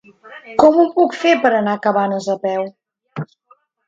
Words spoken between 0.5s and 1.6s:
Com ho puc fer per